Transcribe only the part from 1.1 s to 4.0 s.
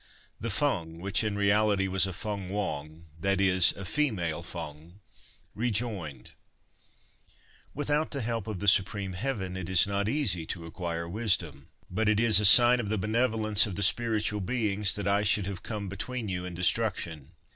in reality was a Feng Hwang, that is, a